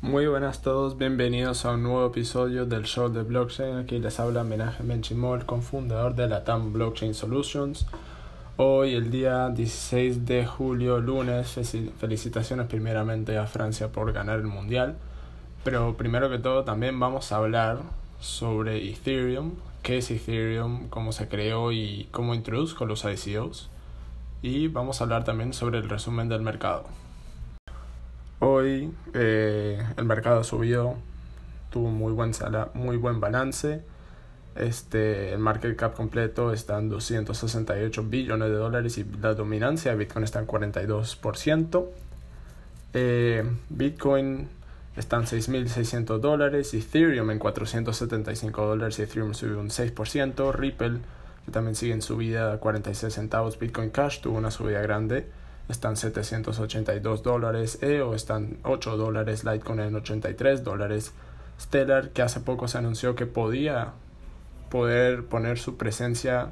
[0.00, 3.76] Muy buenas a todos, bienvenidos a un nuevo episodio del show de blockchain.
[3.76, 7.86] Aquí les habla Menaje Menchimol, cofundador de la TAM Blockchain Solutions.
[8.56, 11.58] Hoy, el día 16 de julio, lunes,
[11.98, 14.96] felicitaciones primeramente a Francia por ganar el mundial.
[15.64, 17.80] Pero primero que todo, también vamos a hablar
[18.20, 19.52] sobre Ethereum,
[19.82, 23.68] qué es Ethereum, cómo se creó y cómo introdujo los ICOs.
[24.40, 26.84] Y vamos a hablar también sobre el resumen del mercado.
[28.40, 30.94] Hoy eh, el mercado subió,
[31.70, 33.82] tuvo muy buen, sala, muy buen balance.
[34.54, 39.96] Este, el market cap completo está en 268 billones de dólares y la dominancia de
[39.96, 41.86] Bitcoin está en 42%.
[42.94, 44.48] Eh, Bitcoin
[44.96, 50.98] está en 6.600 dólares, Ethereum en 475 dólares, Ethereum subió un 6%, Ripple,
[51.44, 55.26] que también sigue en subida a 46 centavos, Bitcoin Cash tuvo una subida grande
[55.68, 61.12] están 782 dólares, EO están 8 dólares, Litecoin en 83 dólares,
[61.60, 63.92] Stellar que hace poco se anunció que podía
[64.70, 66.48] poder poner su presencia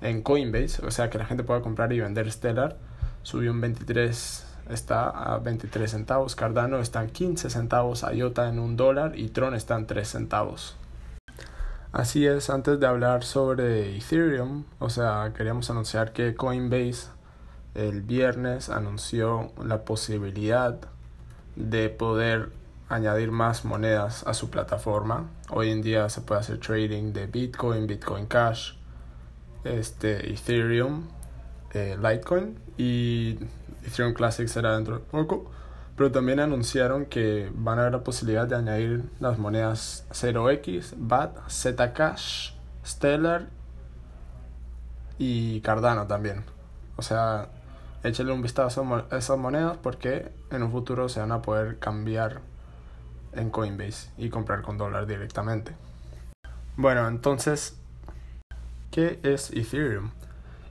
[0.00, 2.76] en Coinbase, o sea que la gente pueda comprar y vender Stellar,
[3.22, 8.76] subió un 23, está a 23 centavos, Cardano está en 15 centavos, IOTA en 1
[8.76, 10.76] dólar y Tron está en 3 centavos.
[11.92, 17.08] Así es, antes de hablar sobre Ethereum, o sea, queríamos anunciar que Coinbase
[17.74, 20.78] el viernes anunció la posibilidad
[21.56, 22.50] de poder
[22.88, 25.30] añadir más monedas a su plataforma.
[25.50, 28.74] Hoy en día se puede hacer trading de Bitcoin, Bitcoin Cash,
[29.64, 31.08] este, Ethereum,
[31.72, 33.38] eh, Litecoin y
[33.86, 35.50] Ethereum Classic será dentro de poco.
[35.96, 41.36] Pero también anunciaron que van a haber la posibilidad de añadir las monedas 0x, BAT,
[41.48, 42.52] Zcash,
[42.84, 43.48] Stellar
[45.18, 46.44] y Cardano también.
[46.96, 47.48] O sea,
[48.04, 52.40] échale un vistazo a esas monedas porque en un futuro se van a poder cambiar
[53.32, 55.72] en Coinbase y comprar con dólar directamente.
[56.76, 57.78] Bueno, entonces,
[58.90, 60.10] ¿qué es Ethereum?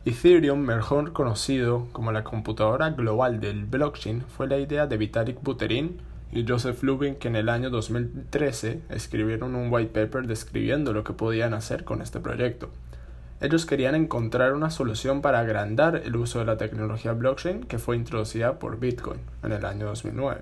[0.03, 6.01] Ethereum, mejor conocido como la computadora global del blockchain, fue la idea de Vitalik Buterin
[6.31, 11.13] y Joseph Lubin que en el año 2013 escribieron un white paper describiendo lo que
[11.13, 12.69] podían hacer con este proyecto.
[13.41, 17.95] Ellos querían encontrar una solución para agrandar el uso de la tecnología blockchain que fue
[17.95, 20.41] introducida por Bitcoin en el año 2009.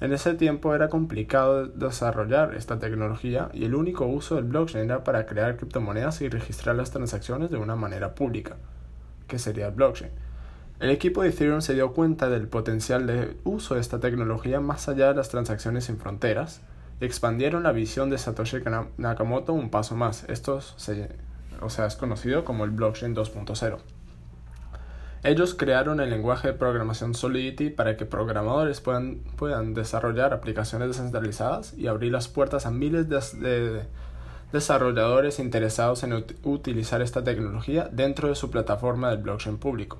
[0.00, 5.04] En ese tiempo era complicado desarrollar esta tecnología y el único uso del blockchain era
[5.04, 8.56] para crear criptomonedas y registrar las transacciones de una manera pública,
[9.28, 10.10] que sería el blockchain.
[10.80, 14.88] El equipo de Ethereum se dio cuenta del potencial de uso de esta tecnología más
[14.88, 16.60] allá de las transacciones sin fronteras
[17.00, 18.58] y expandieron la visión de Satoshi
[18.96, 20.24] Nakamoto un paso más.
[20.28, 21.08] Estos se
[21.60, 23.78] o sea, es conocido como el blockchain 2.0.
[25.22, 31.74] Ellos crearon el lenguaje de programación Solidity para que programadores puedan, puedan desarrollar aplicaciones descentralizadas
[31.74, 33.82] y abrir las puertas a miles de,
[34.52, 39.98] desarrolladores interesados en utilizar esta tecnología dentro de su plataforma del blockchain público.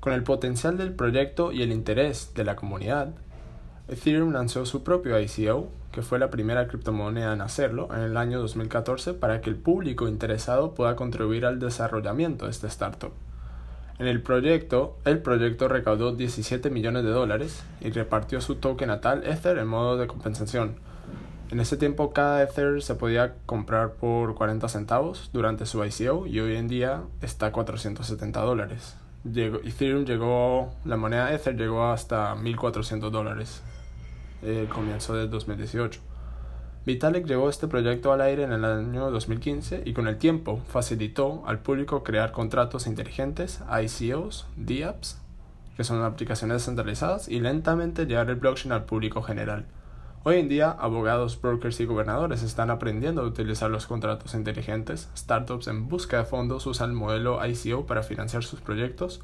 [0.00, 3.14] Con el potencial del proyecto y el interés de la comunidad,
[3.86, 8.40] Ethereum lanzó su propio ICO, que fue la primera criptomoneda en hacerlo en el año
[8.40, 13.12] 2014 para que el público interesado pueda contribuir al desarrollamiento de este startup.
[13.98, 19.22] En el proyecto, el proyecto recaudó 17 millones de dólares y repartió su token natal
[19.26, 20.76] Ether en modo de compensación.
[21.50, 26.40] En ese tiempo cada Ether se podía comprar por 40 centavos durante su ICO y
[26.40, 28.96] hoy en día está a 470 dólares.
[29.26, 33.62] Ethereum llegó, la moneda Ether llegó hasta 1400 dólares
[34.44, 36.00] el comienzo de 2018.
[36.86, 41.42] Vitalik llevó este proyecto al aire en el año 2015 y con el tiempo facilitó
[41.46, 45.18] al público crear contratos inteligentes, ICOs, DApps,
[45.76, 49.66] que son aplicaciones descentralizadas, y lentamente llevar el blockchain al público general.
[50.24, 55.68] Hoy en día, abogados, brokers y gobernadores están aprendiendo a utilizar los contratos inteligentes, startups
[55.68, 59.20] en busca de fondos usan el modelo ICO para financiar sus proyectos,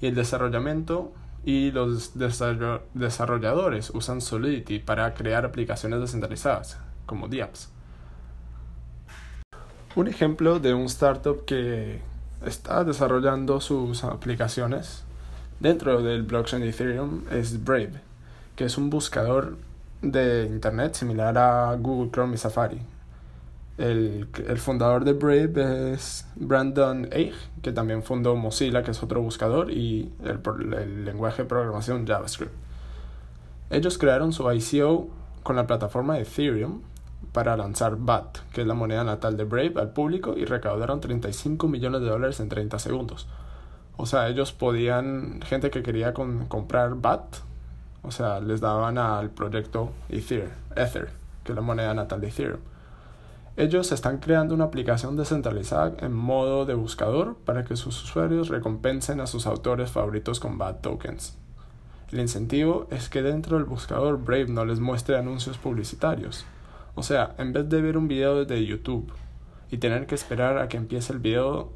[0.00, 1.12] y el desarrollamiento
[1.44, 2.12] y los
[2.94, 7.68] desarrolladores usan Solidity para crear aplicaciones descentralizadas, como DApps.
[9.94, 12.00] Un ejemplo de un startup que
[12.46, 15.04] está desarrollando sus aplicaciones
[15.60, 18.00] dentro del blockchain Ethereum es Brave,
[18.56, 19.56] que es un buscador
[20.00, 22.80] de Internet similar a Google Chrome y Safari.
[23.78, 29.22] El, el, fundador de Brave es Brandon Eich, que también fundó Mozilla, que es otro
[29.22, 30.40] buscador, y el,
[30.74, 32.52] el, lenguaje de programación JavaScript.
[33.70, 35.08] Ellos crearon su ICO
[35.42, 36.82] con la plataforma Ethereum
[37.32, 41.66] para lanzar BAT, que es la moneda natal de Brave, al público y recaudaron 35
[41.68, 43.26] millones de dólares en 30 segundos.
[43.96, 47.36] O sea, ellos podían, gente que quería comprar BAT,
[48.02, 51.10] o sea, les daban al proyecto Ether, Ether,
[51.44, 52.60] que es la moneda natal de Ethereum.
[53.54, 59.20] Ellos están creando una aplicación descentralizada en modo de buscador para que sus usuarios recompensen
[59.20, 61.36] a sus autores favoritos con BAT tokens.
[62.10, 66.46] El incentivo es que dentro del buscador Brave no les muestre anuncios publicitarios.
[66.94, 69.12] O sea, en vez de ver un video de YouTube
[69.70, 71.72] y tener que esperar a que empiece el video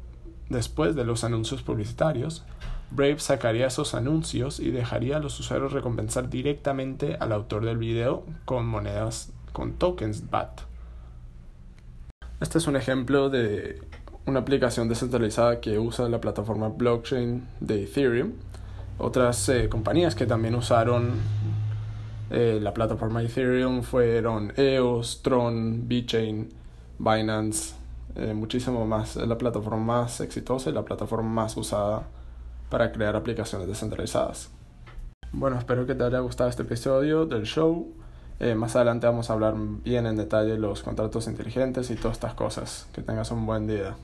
[0.49, 2.43] después de los anuncios publicitarios,
[2.89, 8.23] Brave sacaría esos anuncios y dejaría a los usuarios recompensar directamente al autor del video
[8.45, 10.61] con monedas, con tokens BAT.
[12.39, 13.81] Este es un ejemplo de
[14.27, 18.33] una aplicación descentralizada que usa la plataforma blockchain de Ethereum.
[18.99, 21.13] Otras eh, compañías que también usaron
[22.29, 26.49] eh, la plataforma Ethereum fueron EOS, Tron, VeChain,
[26.99, 27.73] Binance,
[28.15, 29.17] eh, muchísimo más.
[29.17, 32.03] Es la plataforma más exitosa y la plataforma más usada
[32.69, 34.51] para crear aplicaciones descentralizadas.
[35.31, 37.91] Bueno, espero que te haya gustado este episodio del show.
[38.39, 42.33] Eh, más adelante vamos a hablar bien en detalle los contratos inteligentes y todas estas
[42.33, 42.87] cosas.
[42.93, 43.95] Que tengas un buen día.